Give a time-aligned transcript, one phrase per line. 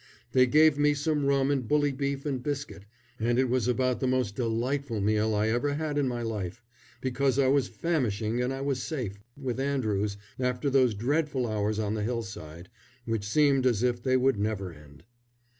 [0.31, 2.85] They gave me some rum and bully beef and biscuit,
[3.19, 6.63] and it was about the most delightful meal I ever had in my life,
[7.01, 11.93] because I was famishing and I was safe, with Andrews, after those dreadful hours on
[11.93, 12.67] the hillside,
[13.05, 15.03] which seemed as if they would never end.